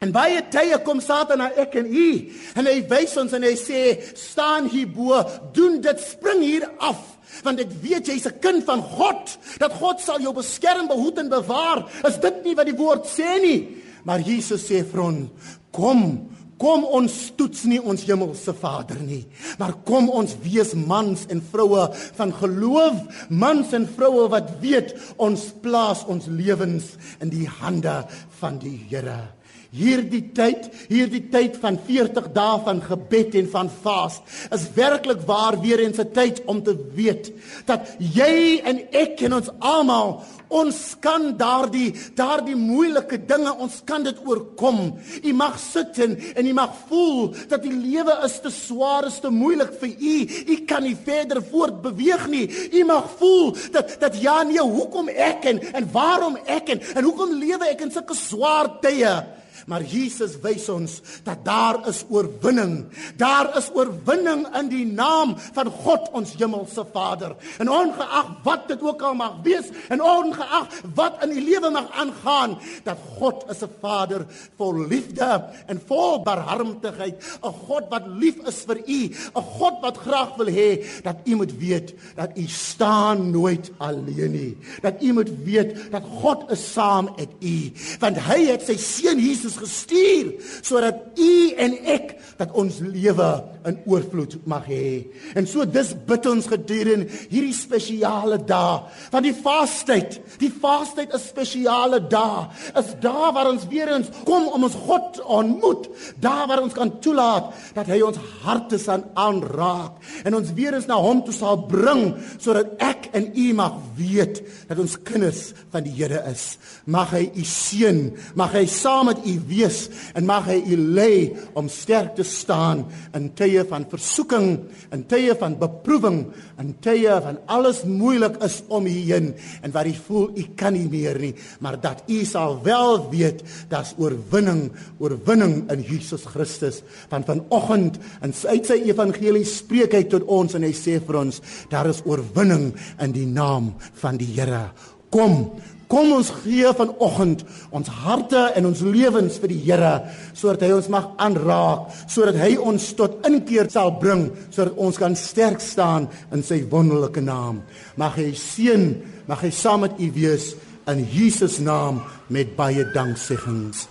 En 0.00 0.12
baie 0.12 0.40
tye 0.52 0.78
kom 0.84 1.00
Satan 1.04 1.42
na 1.42 1.50
ek 1.60 1.76
en 1.76 1.86
u 1.86 2.08
en 2.56 2.66
hy 2.66 2.78
wys 2.88 3.16
ons 3.20 3.32
en 3.36 3.44
hy 3.44 3.52
sê 3.60 3.82
staan 4.16 4.70
hier 4.72 4.88
bo, 4.88 5.20
doen 5.52 5.80
dit, 5.84 6.00
spring 6.00 6.44
hier 6.44 6.68
af 6.80 7.06
want 7.44 7.60
ek 7.62 7.70
weet 7.82 8.08
jy's 8.10 8.26
'n 8.26 8.40
kind 8.42 8.64
van 8.66 8.82
God 8.82 9.38
dat 9.60 9.72
God 9.72 10.00
sal 10.00 10.18
jou 10.20 10.32
beskerm, 10.34 10.88
behoed 10.88 11.18
en 11.18 11.28
bewaar. 11.28 11.86
Is 12.04 12.18
dit 12.18 12.44
nie 12.44 12.54
wat 12.54 12.66
die 12.66 12.76
woord 12.76 13.06
sê 13.06 13.40
nie? 13.40 13.68
Maar 14.04 14.20
Jesus 14.20 14.66
sê 14.66 14.82
vir 14.84 15.00
ons, 15.00 15.30
kom 15.70 16.28
Kom 16.60 16.84
ons 16.84 17.14
toets 17.40 17.62
nie 17.64 17.78
ons 17.80 18.02
hemelse 18.04 18.52
Vader 18.60 18.98
nie, 19.00 19.22
maar 19.56 19.72
kom 19.88 20.10
ons 20.12 20.34
wees 20.44 20.74
mans 20.76 21.22
en 21.32 21.40
vroue 21.40 21.86
van 22.18 22.34
geloof, 22.36 22.98
mans 23.32 23.72
en 23.72 23.86
vroue 23.88 24.28
wat 24.28 24.60
weet 24.60 24.92
ons 25.16 25.46
plaas 25.64 26.04
ons 26.04 26.28
lewens 26.28 26.98
in 27.24 27.32
die 27.32 27.48
hande 27.48 28.04
van 28.42 28.60
die 28.60 28.76
Here. 28.90 29.39
Hierdie 29.70 30.32
tyd, 30.34 30.64
hierdie 30.90 31.28
tyd 31.30 31.54
van 31.62 31.76
40 31.86 32.24
dae 32.34 32.56
van 32.64 32.80
gebed 32.82 33.36
en 33.38 33.46
van 33.52 33.68
vas 33.84 34.16
is 34.50 34.64
werklik 34.74 35.22
waar 35.28 35.60
weer 35.62 35.78
eens 35.78 36.00
'n 36.02 36.10
tyd 36.10 36.42
om 36.44 36.62
te 36.62 36.74
weet 36.94 37.30
dat 37.66 37.86
jy 37.98 38.60
en 38.64 38.82
ek 38.90 39.22
en 39.22 39.34
ons 39.34 39.50
almal 39.60 40.24
ons 40.48 40.96
kan 41.00 41.36
daardie 41.36 41.94
daardie 42.16 42.56
moeilike 42.56 43.24
dinge 43.26 43.54
ons 43.58 43.80
kan 43.84 44.02
dit 44.02 44.16
oorkom. 44.26 44.98
U 45.22 45.32
mag 45.32 45.58
sit 45.58 45.98
en, 45.98 46.18
en 46.34 46.46
u 46.46 46.52
mag 46.52 46.74
voel 46.88 47.34
dat 47.48 47.62
die 47.62 47.72
lewe 47.72 48.18
is 48.24 48.40
te 48.40 48.50
swaar, 48.50 49.06
is 49.06 49.20
te 49.20 49.30
moeilik 49.30 49.72
vir 49.78 49.88
u. 49.88 50.16
U 50.46 50.56
kan 50.66 50.82
nie 50.82 50.96
verder 51.04 51.42
voortbeweeg 51.42 52.26
nie. 52.28 52.46
U 52.72 52.84
mag 52.84 53.06
voel 53.18 53.56
dat 53.70 53.96
dat 54.00 54.20
ja 54.20 54.42
nee, 54.42 54.58
hoekom 54.58 55.08
ek 55.08 55.44
en 55.44 55.60
en 55.72 55.92
waarom 55.92 56.36
ek 56.44 56.68
en, 56.68 56.80
en 56.94 57.04
hoekom 57.04 57.38
lewe 57.38 57.70
ek 57.70 57.80
in 57.86 57.90
sulke 57.94 58.14
swaar 58.18 58.80
tye? 58.82 59.38
Maar 59.66 59.82
Jesus 59.82 60.36
wys 60.42 60.68
ons 60.68 61.00
dat 61.24 61.44
daar 61.44 61.88
is 61.88 62.04
oorwinning. 62.08 62.86
Daar 63.16 63.56
is 63.58 63.70
oorwinning 63.74 64.46
in 64.56 64.68
die 64.68 64.86
naam 64.86 65.36
van 65.52 65.70
God 65.82 66.08
ons 66.16 66.34
hemelse 66.38 66.84
Vader. 66.92 67.36
En 67.58 67.70
ongeag 67.70 68.32
wat 68.44 68.68
dit 68.68 68.82
ook 68.82 69.02
al 69.02 69.14
mag 69.14 69.40
wees 69.42 69.70
en 69.88 70.02
ongeag 70.02 70.80
wat 70.94 71.22
in 71.24 71.34
die 71.34 71.44
lewe 71.44 71.70
mag 71.70 71.90
aangaan, 71.92 72.58
dat 72.84 72.98
God 73.18 73.44
is 73.50 73.62
'n 73.62 73.72
Vader 73.80 74.26
vol 74.56 74.86
liefde 74.86 75.44
en 75.66 75.82
vol 75.86 76.22
barmhartigheid, 76.22 77.16
'n 77.42 77.54
God 77.66 77.84
wat 77.90 78.06
lief 78.06 78.36
is 78.46 78.64
vir 78.66 78.78
u, 78.86 79.00
'n 79.34 79.42
God 79.58 79.80
wat 79.80 79.96
graag 79.96 80.36
wil 80.36 80.46
hê 80.46 80.84
dat 81.02 81.16
u 81.24 81.34
moet 81.34 81.58
weet 81.58 81.94
dat 82.14 82.30
u 82.36 82.46
staan 82.46 83.30
nooit 83.30 83.70
alleen 83.78 84.32
nie. 84.32 84.56
Dat 84.82 85.02
u 85.02 85.12
moet 85.12 85.30
weet 85.44 85.90
dat 85.90 86.02
God 86.20 86.50
is 86.50 86.72
saam 86.72 87.08
met 87.16 87.28
u, 87.40 87.72
want 87.98 88.16
hy 88.18 88.46
het 88.46 88.62
sy 88.62 88.76
seun 88.76 89.18
Jesus 89.18 89.49
Jesus 89.50 89.58
gestuur 89.58 90.32
sodat 90.62 91.18
u 91.18 91.52
en 91.58 91.74
ek 91.88 92.14
dat 92.40 92.52
ons 92.56 92.78
lewe 92.80 93.28
in 93.68 93.76
oorvloed 93.84 94.38
mag 94.48 94.64
hê. 94.70 95.04
En 95.36 95.44
so 95.48 95.66
dis 95.68 95.92
bid 96.08 96.26
ons 96.30 96.48
gedurende 96.48 97.08
hierdie 97.28 97.54
spesiale 97.56 98.38
dae 98.48 98.78
van 99.12 99.24
die 99.24 99.34
vaastyd. 99.36 100.16
Die 100.40 100.50
vaastyd 100.62 101.12
is 101.16 101.26
spesiale 101.28 102.00
dae. 102.10 102.46
Is 102.80 102.94
dae 103.02 103.32
waar 103.36 103.50
ons 103.50 103.66
weer 103.70 103.92
eens 103.92 104.08
kom 104.24 104.48
om 104.48 104.64
ons 104.68 104.78
God 104.86 105.20
ontmoet. 105.26 105.90
Dae 106.22 106.48
waar 106.48 106.64
ons 106.64 106.76
kan 106.76 106.94
toelaat 107.04 107.52
dat 107.76 107.90
hy 107.92 108.00
ons 108.06 108.20
harte 108.44 108.80
sal 108.80 109.04
aanraak 109.20 110.00
en 110.24 110.36
ons 110.38 110.54
weer 110.56 110.76
eens 110.76 110.88
na 110.88 110.96
hom 111.00 111.22
toe 111.26 111.34
sal 111.34 111.60
bring 111.68 112.14
sodat 112.40 112.72
ek 112.84 113.10
en 113.16 113.28
u 113.36 113.46
mag 113.58 113.76
weet 113.98 114.40
dat 114.70 114.80
ons 114.80 114.96
kinders 115.04 115.50
van 115.72 115.84
die 115.84 115.96
Here 116.00 116.22
is. 116.30 116.56
Mag 116.88 117.12
hy 117.12 117.26
u 117.36 117.44
seën, 117.44 117.98
mag 118.38 118.54
hy 118.56 118.64
saam 118.70 119.10
met 119.10 119.20
u 119.28 119.34
wees 119.48 119.88
en 120.14 120.26
mag 120.28 120.48
hy 120.50 120.58
u 120.72 120.76
lei 120.96 121.32
om 121.58 121.68
sterk 121.72 122.14
te 122.18 122.26
staan 122.26 122.84
in 123.16 123.30
tye 123.38 123.64
van 123.68 123.86
versoeking, 123.90 124.48
in 124.94 125.04
tye 125.10 125.34
van 125.38 125.56
beproewing, 125.60 126.22
in 126.60 126.74
tye 126.84 127.16
van 127.24 127.40
alles 127.50 127.82
moeilik 127.88 128.38
is 128.44 128.60
om 128.68 128.86
u 128.86 128.96
heen 129.10 129.32
en 129.62 129.74
waar 129.74 129.88
u 129.88 129.94
voel 130.06 130.30
u 130.36 130.46
kan 130.56 130.74
nie 130.76 130.88
meer 130.90 131.18
nie, 131.20 131.34
maar 131.60 131.80
dat 131.80 132.04
u 132.08 132.24
sal 132.24 132.58
wel 132.64 133.08
weet 133.10 133.42
dat's 133.72 133.94
oorwinning, 133.98 134.68
oorwinning 134.98 135.64
in 135.72 135.82
Jesus 135.86 136.24
Christus. 136.28 136.82
Van 137.10 137.24
vanoggend 137.26 137.98
in 138.22 138.34
uit 138.34 138.66
sy 138.66 138.78
evangelie 138.90 139.44
spreek 139.48 139.94
hy 139.96 140.04
tot 140.10 140.26
ons 140.30 140.56
en 140.56 140.64
hy 140.66 140.72
sê 140.76 140.98
vir 141.02 141.20
ons, 141.22 141.42
daar 141.72 141.90
is 141.90 142.02
oorwinning 142.08 142.70
in 143.02 143.14
die 143.16 143.28
naam 143.28 143.74
van 144.02 144.18
die 144.20 144.30
Here. 144.30 144.70
Kom, 145.10 145.56
Kom 145.90 146.12
ons 146.14 146.30
gee 146.44 146.70
vanoggend 146.78 147.42
ons 147.74 147.88
harte 148.04 148.38
en 148.54 148.68
ons 148.68 148.82
lewens 148.86 149.38
vir 149.42 149.50
die 149.50 149.62
Here 149.64 149.94
sodat 150.38 150.62
hy 150.62 150.70
ons 150.76 150.88
mag 150.92 151.08
aanraak, 151.18 151.90
sodat 152.06 152.38
hy 152.38 152.54
ons 152.62 152.92
tot 152.98 153.26
inkeer 153.26 153.66
sal 153.72 153.90
bring, 153.98 154.28
sodat 154.54 154.78
ons 154.78 154.98
kan 155.00 155.16
sterk 155.18 155.60
staan 155.64 156.06
in 156.30 156.42
sy 156.46 156.62
wonderlike 156.70 157.22
naam. 157.24 157.62
Mag 157.98 158.14
hy 158.22 158.30
seën, 158.38 159.02
mag 159.26 159.42
hy 159.42 159.50
saam 159.50 159.80
met 159.86 159.98
u 159.98 160.10
wees 160.14 160.54
in 160.90 161.02
Jesus 161.10 161.58
naam 161.58 162.02
met 162.30 162.56
baie 162.58 162.84
dankseggings. 162.94 163.88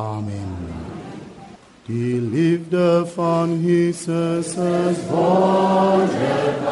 Amen. 0.00 0.56
Die 1.86 2.20
liefde 2.20 3.04
van 3.14 3.60
Jesus 3.60 4.56
is. 4.56 4.98
Wonderbaar. 5.10 6.62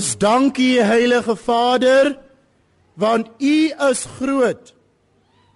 Ons 0.00 0.14
dank 0.16 0.56
U 0.56 0.68
Heilige 0.80 1.34
Vader 1.36 2.14
want 2.96 3.26
U 3.36 3.56
is 3.90 4.06
groot. 4.16 4.70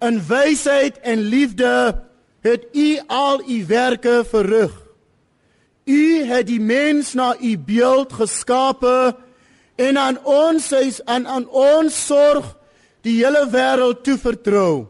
In 0.05 0.19
wysheid 0.21 0.99
en 1.01 1.23
liefde 1.33 2.03
het 2.45 2.67
U 2.77 2.89
al 3.09 3.41
U 3.41 3.57
werke 3.71 4.19
verrig. 4.29 4.75
U 5.89 6.03
het 6.29 6.51
die 6.51 6.61
mens 6.61 7.15
na 7.17 7.33
U 7.41 7.57
beeld 7.57 8.13
geskape 8.13 9.17
en 9.81 9.97
aan 9.97 10.21
ons 10.29 10.69
is 10.77 11.01
aan 11.09 11.25
aan 11.25 11.49
ons 11.49 12.05
sorg 12.05 12.53
die 13.01 13.17
hele 13.25 13.47
wêreld 13.49 14.05
toevertrou 14.05 14.85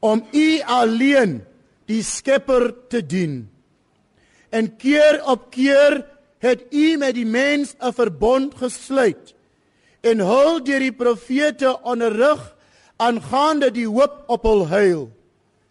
om 0.00 0.24
U 0.32 0.48
alleen 0.64 1.42
die 1.92 2.00
Skepper 2.00 2.72
te 2.88 3.04
dien. 3.04 3.50
En 4.48 4.76
keer 4.80 5.20
op 5.28 5.50
keer 5.52 6.06
het 6.38 6.64
u 6.70 6.96
met 6.96 7.14
die 7.14 7.26
mens 7.26 7.74
'n 7.78 7.92
verbond 7.92 8.54
gesluit 8.54 9.34
en 10.00 10.18
hul 10.18 10.62
deur 10.64 10.78
die 10.78 10.92
profete 10.92 11.78
onderrig 11.82 12.56
aangaande 12.96 13.70
die 13.70 13.86
hoop 13.86 14.24
op 14.26 14.42
hul 14.42 14.66
heil. 14.68 15.10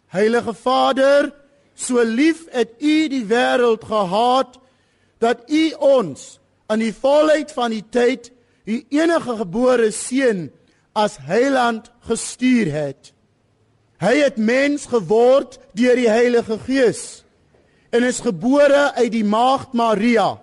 Heilige 0.06 0.54
Vader, 0.54 1.32
so 1.74 2.02
lief 2.02 2.46
het 2.50 2.70
u 2.78 3.08
die 3.08 3.24
wêreld 3.24 3.84
gehaat 3.84 4.58
dat 5.18 5.42
u 5.46 5.72
ons 5.78 6.38
aan 6.66 6.78
die 6.78 6.94
volheid 6.94 7.52
van 7.52 7.70
die 7.70 7.84
tyd 7.90 8.30
u 8.64 8.84
enige 8.88 9.36
gebore 9.36 9.90
seun 9.90 10.48
as 10.92 11.16
heiland 11.20 11.90
gestuur 12.08 12.72
het. 12.72 13.12
Hy 13.98 14.14
het 14.22 14.36
mens 14.36 14.86
geword 14.86 15.58
deur 15.74 15.96
die 15.98 16.10
Heilige 16.10 16.58
Gees 16.66 17.24
en 17.90 18.04
is 18.04 18.20
gebore 18.20 18.92
uit 18.94 19.12
die 19.12 19.24
maagd 19.24 19.72
Maria. 19.72 20.36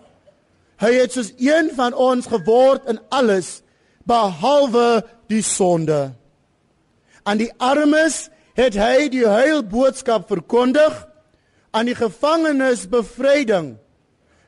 Hy 0.82 0.92
het 0.98 1.16
soos 1.16 1.32
een 1.40 1.72
van 1.76 1.94
ons 1.94 2.28
geword 2.28 2.88
in 2.92 3.00
alles 3.10 3.62
behalwe 4.08 5.06
die 5.32 5.44
sonde. 5.46 6.14
Aan 7.24 7.40
die 7.42 7.52
armes 7.58 8.28
het 8.56 8.76
hy 8.80 9.08
die 9.12 9.26
heilboodskap 9.28 10.28
verkondig, 10.30 10.94
aan 11.76 11.90
die 11.90 11.98
gevangenes 11.98 12.86
bevryding 12.92 13.76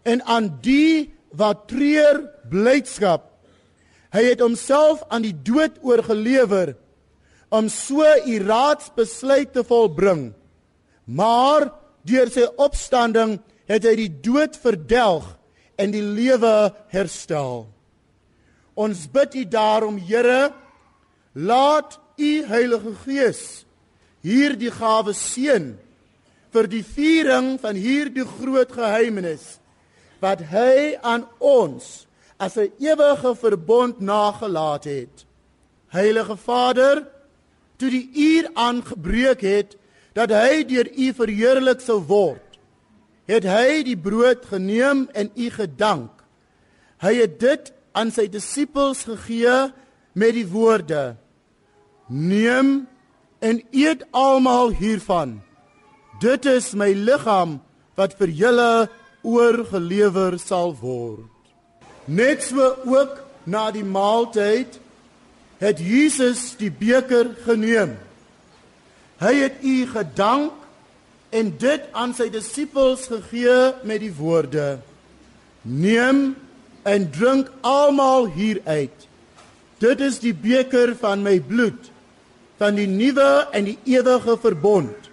en 0.07 0.21
aan 0.23 0.51
die 0.63 1.11
wat 1.35 1.65
treur 1.71 2.21
blydskap. 2.47 3.25
Hy 4.15 4.23
het 4.29 4.43
homself 4.43 5.03
aan 5.11 5.25
die 5.25 5.35
dood 5.35 5.79
oorgelewer 5.83 6.75
om 7.51 7.67
so 7.71 8.03
u 8.03 8.37
raadsbesluit 8.43 9.53
te 9.55 9.63
volbring. 9.67 10.31
Maar 11.07 11.69
deur 12.07 12.31
sy 12.31 12.47
opstanding 12.59 13.37
het 13.67 13.83
hy 13.87 13.95
die 13.99 14.11
dood 14.23 14.55
verdelg 14.59 15.36
en 15.77 15.93
die 15.93 16.03
lewe 16.03 16.73
herstel. 16.93 17.67
Ons 18.77 19.05
bid 19.09 19.35
U 19.35 19.43
daarom, 19.45 19.97
Here, 19.97 20.51
laat 21.33 21.99
U 22.17 22.31
Heilige 22.49 22.93
Gees 23.05 23.43
hierdie 24.25 24.71
gawe 24.73 25.13
seën 25.13 25.75
vir 26.53 26.67
die 26.71 26.83
viering 26.83 27.55
van 27.61 27.77
hierdie 27.77 28.25
groot 28.25 28.71
geheimenis 28.73 29.57
wat 30.23 30.41
hy 30.49 30.97
aan 31.05 31.27
ons 31.37 32.07
as 32.39 32.57
'n 32.57 32.71
ewige 32.79 33.35
verbond 33.35 33.99
nagelaat 33.99 34.83
het. 34.83 35.25
Heilige 35.89 36.37
Vader, 36.37 37.05
toe 37.77 37.89
die 37.89 38.09
uur 38.13 38.49
aangebreek 38.53 39.41
het 39.41 39.77
dat 40.13 40.29
hy 40.29 40.63
deur 40.63 40.87
U 40.97 41.13
verheerlik 41.13 41.81
sou 41.81 42.01
word, 42.01 42.46
het 43.27 43.45
hy 43.47 43.83
die 43.87 43.97
brood 43.99 44.45
geneem 44.49 45.07
en 45.13 45.31
u 45.35 45.49
gedank. 45.51 46.11
Hy 47.03 47.13
het 47.19 47.39
dit 47.39 47.71
aan 47.97 48.11
sy 48.13 48.27
disippels 48.31 49.03
gegee 49.07 49.67
met 50.17 50.33
die 50.37 50.47
woorde: 50.47 51.17
Neem, 52.07 52.87
en 53.39 53.61
eet 53.71 54.05
almal 54.11 54.71
hiervan. 54.73 55.41
Dit 56.21 56.45
is 56.49 56.73
my 56.73 56.89
liggaam 56.93 57.59
wat 57.97 58.15
vir 58.17 58.31
julle 58.33 58.71
oorgelewer 59.21 60.37
sal 60.41 60.73
word. 60.81 61.29
Net 62.05 62.45
so 62.47 62.73
ook 62.87 63.21
na 63.45 63.67
die 63.71 63.85
maaltyd 63.85 64.79
het 65.61 65.81
Jesus 65.81 66.53
die 66.57 66.71
beker 66.71 67.33
geneem. 67.45 67.97
Hy 69.21 69.33
het 69.41 69.61
u 69.65 69.75
gedank 69.91 70.66
en 71.29 71.51
dit 71.59 71.87
aan 71.91 72.13
sy 72.15 72.29
disippels 72.31 73.07
gegee 73.11 73.73
met 73.87 74.01
die 74.03 74.13
woorde: 74.15 74.77
Neem 75.61 76.35
en 76.87 77.09
drink 77.11 77.51
almal 77.61 78.29
hieruit. 78.35 79.07
Dit 79.83 80.01
is 80.01 80.21
die 80.23 80.33
beker 80.33 80.95
van 80.97 81.21
my 81.25 81.37
bloed 81.43 81.91
van 82.57 82.77
die 82.77 82.87
nuwe 82.89 83.47
en 83.53 83.67
die 83.69 83.77
ewige 83.85 84.37
verbond 84.41 85.11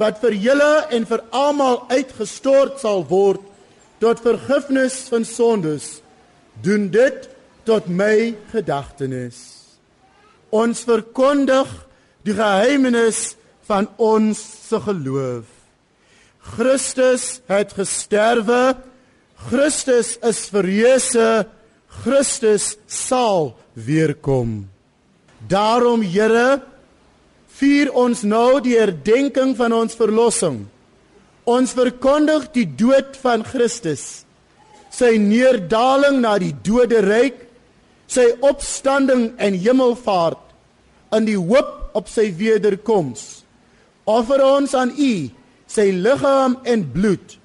wat 0.00 0.18
vir 0.18 0.34
julle 0.42 0.72
en 0.90 1.04
vir 1.06 1.20
almal 1.30 1.84
uitgestort 1.92 2.80
sal 2.82 3.04
word 3.06 3.42
tot 4.02 4.22
vergifnis 4.24 4.96
van 5.12 5.22
sondes. 5.24 6.00
Doen 6.66 6.88
dit 6.90 7.28
tot 7.64 7.86
my 7.86 8.34
gedagtenis. 8.50 9.38
Ons 10.50 10.82
verkondig 10.86 11.70
die 12.26 12.34
geheimenis 12.34 13.36
van 13.68 13.88
ons 13.96 14.40
se 14.68 14.80
geloof. 14.80 15.48
Christus 16.54 17.40
het 17.48 17.72
gesterwe. 17.76 18.76
Christus 19.48 20.16
is 20.22 20.44
verreëse. 20.52 21.46
Christus 22.04 22.74
sal 22.86 23.54
weer 23.72 24.14
kom. 24.14 24.64
Daarom 25.48 26.02
Here 26.02 26.62
vier 27.54 27.92
ons 27.94 28.24
nou 28.26 28.60
die 28.64 28.76
herdenking 28.78 29.54
van 29.56 29.72
ons 29.72 29.96
verlossing. 29.96 30.64
Ons 31.44 31.74
verkondig 31.76 32.48
die 32.56 32.66
dood 32.66 33.16
van 33.22 33.44
Christus. 33.46 34.24
Sy 34.94 35.16
neerdaling 35.20 36.20
na 36.22 36.36
die 36.40 36.54
doderyk, 36.64 37.36
sy 38.06 38.30
opstanding 38.46 39.32
en 39.42 39.56
hemelvaart 39.58 40.40
in 41.14 41.26
die 41.28 41.38
hoop 41.38 41.94
op 41.98 42.10
sy 42.10 42.28
wederkoms. 42.36 43.43
Offer 44.04 44.42
ons 44.44 44.74
aan 44.74 44.92
U 44.98 45.14
sy 45.66 45.88
liggaam 45.90 46.58
en 46.62 46.92
bloed, 46.92 47.38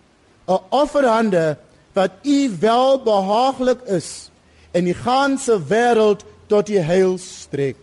'n 0.47 0.59
offerhande 0.69 1.57
wat 1.93 2.11
U 2.23 2.49
welbehaaglik 2.59 3.81
is 3.87 4.29
en 4.71 4.85
die 4.85 4.93
ganse 4.93 5.55
wêreld 5.69 6.25
tot 6.47 6.67
die 6.67 6.81
heil 6.81 7.17
strek. 7.17 7.77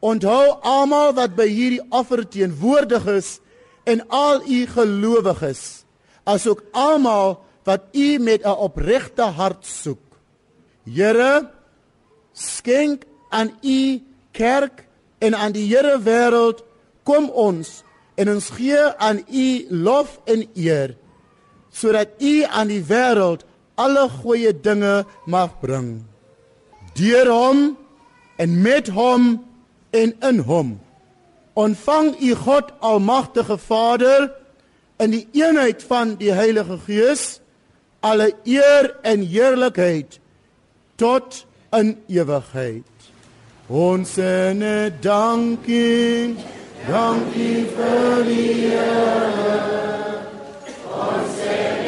Onthou 0.00 0.56
almal 0.64 1.12
wat 1.18 1.36
by 1.36 1.46
hierdie 1.50 1.82
offer 1.90 2.24
teenwoordig 2.24 3.06
is 3.18 3.38
en 3.84 4.00
al 4.08 4.40
u 4.48 4.64
gelowiges, 4.66 5.84
asook 6.24 6.62
almal 6.72 7.40
wat 7.68 7.90
u 7.92 8.18
met 8.18 8.44
'n 8.44 8.56
opregte 8.66 9.22
hart 9.22 9.66
soek. 9.66 10.00
Here, 10.84 11.50
skenk 12.32 13.04
aan 13.28 13.50
u 13.62 14.00
kerk 14.32 14.86
en 15.18 15.34
aan 15.34 15.52
die 15.52 15.66
Here 15.68 15.98
wêreld 15.98 16.64
kom 17.02 17.30
ons 17.30 17.82
en 18.20 18.32
ons 18.34 18.50
gee 18.56 18.82
aan 19.00 19.22
u 19.28 19.46
lof 19.84 20.18
en 20.28 20.44
eer 20.54 20.96
sodat 21.72 22.18
u 22.18 22.44
aan 22.44 22.68
die 22.68 22.82
wêreld 22.84 23.46
alle 23.80 24.08
goeie 24.20 24.50
dinge 24.52 25.04
mag 25.24 25.52
bring. 25.62 26.02
Deur 26.98 27.30
hom 27.30 27.60
en 28.36 28.56
met 28.62 28.90
hom 28.92 29.32
en 29.90 30.14
in 30.30 30.42
hom 30.50 30.78
ontvang 31.60 32.14
u 32.20 32.34
God 32.34 32.72
almagtige 32.80 33.58
Vader 33.58 34.30
in 34.96 35.14
die 35.14 35.26
eenheid 35.32 35.82
van 35.82 36.16
die 36.20 36.32
Heilige 36.32 36.78
Gees 36.86 37.40
alle 38.00 38.32
eer 38.44 38.94
en 39.02 39.24
heerlikheid 39.26 40.20
tot 40.96 41.44
in 41.76 41.96
ewigheid 42.08 43.10
ons 43.70 44.16
en 44.18 44.64
dankie 45.02 46.34
dankie 46.88 47.66
vir 47.76 48.24
die 48.24 48.52
Heer 48.60 49.34
ons 51.00 51.40
en 51.52 51.79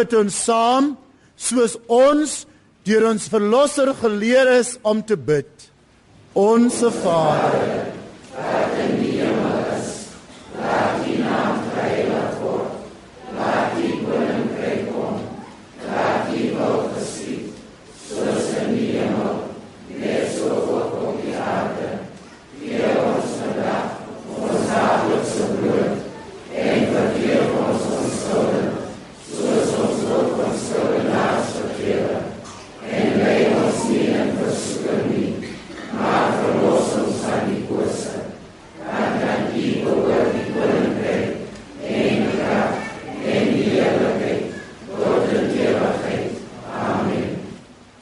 bid 0.00 0.16
ons 0.16 0.40
saam 0.46 0.94
soos 1.36 1.76
ons 1.88 2.40
deur 2.88 3.10
ons 3.10 3.28
verlosser 3.32 3.92
geleer 4.00 4.48
is 4.56 4.74
om 4.82 5.02
te 5.04 5.16
bid. 5.16 5.50
Onse 6.34 6.88
Vader 7.02 7.79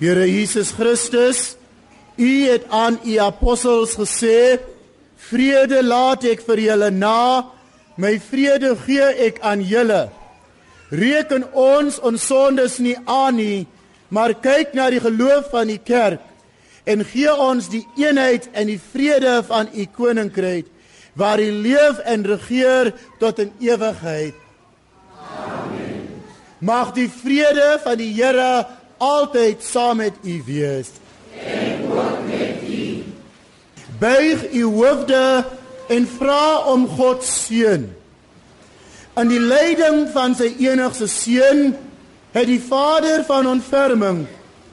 Here 0.09 0.25
Jesus 0.25 0.73
Christus, 0.73 1.57
U 2.16 2.29
het 2.49 2.64
aan 2.73 2.97
U 3.05 3.16
apostels 3.21 3.92
gesê: 3.92 4.59
"Vrede 5.29 5.83
laat 5.83 6.25
ek 6.25 6.40
vir 6.47 6.59
julle 6.59 6.90
na, 6.90 7.44
my 7.97 8.16
vrede 8.18 8.73
gee 8.87 9.05
ek 9.27 9.40
aan 9.44 9.61
julle." 9.61 10.09
Reken 10.90 11.44
ons 11.53 11.99
ons 12.01 12.27
sondes 12.27 12.79
nie 12.79 12.97
aan 13.05 13.37
nie, 13.37 13.66
maar 14.09 14.33
kyk 14.33 14.73
na 14.73 14.88
die 14.88 15.01
geloof 15.01 15.53
van 15.53 15.68
die 15.68 15.83
kerk 15.85 16.25
en 16.87 17.05
gee 17.05 17.29
ons 17.29 17.68
die 17.68 17.85
eenheid 18.01 18.49
en 18.55 18.66
die 18.73 18.81
vrede 18.81 19.42
van 19.44 19.68
U 19.77 19.85
koninkryk 19.85 20.66
waar 21.21 21.37
U 21.37 21.51
leef 21.53 22.01
en 22.09 22.25
regeer 22.25 22.94
tot 23.21 23.38
in 23.38 23.53
ewigheid. 23.61 24.35
Amen. 25.21 26.09
Mag 26.61 26.97
die 26.97 27.11
vrede 27.12 27.77
van 27.85 28.01
die 28.01 28.14
Here 28.16 28.77
altyd 28.98 29.62
saam 29.62 29.96
met 29.96 30.14
u 30.22 30.42
wees 30.46 30.88
en 31.44 31.90
ook 31.90 32.18
met 32.26 32.68
u. 32.68 33.04
Buig 33.98 34.52
u 34.52 34.64
hoofde 34.64 35.44
en 35.88 36.08
vra 36.18 36.58
om 36.58 36.88
God 36.88 37.24
seën. 37.24 37.88
In 39.18 39.28
die 39.28 39.40
leiding 39.40 40.08
van 40.14 40.34
sy 40.38 40.52
enigste 40.62 41.08
seun 41.11 41.72
het 42.34 42.46
die 42.46 42.61
Vader 42.62 43.24
van 43.26 43.48
ontferming 43.48 44.26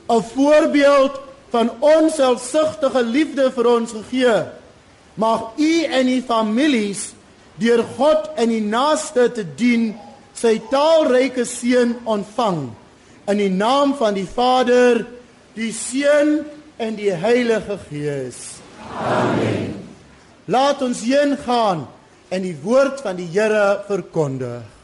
'n 0.07 0.21
voorbeeld 0.33 1.19
van 1.49 1.71
onselfsugtige 1.79 3.03
liefde 3.03 3.51
vir 3.51 3.67
ons 3.67 3.91
gegee. 3.91 4.43
Mag 5.13 5.41
u 5.57 5.83
en 5.83 6.07
u 6.07 6.21
families 6.21 7.13
deur 7.55 7.83
God 7.97 8.29
in 8.37 8.49
die 8.49 8.61
naaste 8.61 9.31
te 9.31 9.45
dien 9.55 9.95
sy 10.33 10.59
taalryke 10.69 11.45
seën 11.45 11.95
ontvang 12.03 12.69
in 13.27 13.37
die 13.41 13.49
naam 13.49 13.95
van 13.97 14.13
die 14.13 14.27
Vader, 14.27 15.05
die 15.55 15.71
Seun 15.71 16.45
en 16.77 16.95
die 16.95 17.13
Heilige 17.13 17.79
Gees. 17.89 18.59
Amen. 18.99 19.73
Laat 20.45 20.81
ons 20.85 21.01
heen 21.01 21.33
gaan 21.45 21.87
en 22.29 22.45
die 22.45 22.55
woord 22.61 23.01
van 23.01 23.17
die 23.17 23.27
Here 23.33 23.81
verkondig. 23.87 24.74